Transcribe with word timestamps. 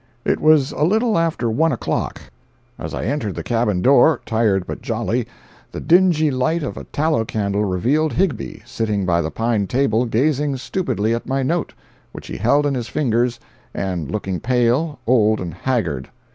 It 0.25 0.39
was 0.39 0.71
a 0.71 0.81
little 0.83 1.15
after 1.15 1.47
one 1.51 1.71
o'clock. 1.71 2.19
As 2.79 2.91
I 2.95 3.03
entered 3.05 3.35
the 3.35 3.43
cabin 3.43 3.83
door, 3.83 4.19
tired 4.25 4.65
but 4.65 4.81
jolly, 4.81 5.27
the 5.71 5.79
dingy 5.79 6.31
light 6.31 6.63
of 6.63 6.75
a 6.75 6.85
tallow 6.85 7.23
candle 7.23 7.65
revealed 7.65 8.13
Higbie, 8.13 8.63
sitting 8.65 9.05
by 9.05 9.21
the 9.21 9.29
pine 9.29 9.67
table 9.67 10.05
gazing 10.07 10.57
stupidly 10.57 11.13
at 11.13 11.27
my 11.29 11.43
note, 11.43 11.71
which 12.13 12.25
he 12.25 12.37
held 12.37 12.65
in 12.65 12.73
his 12.73 12.87
fingers, 12.87 13.39
and 13.75 14.09
looking 14.09 14.39
pale, 14.39 14.97
old, 15.05 15.39
and 15.39 15.53
haggard. 15.53 16.09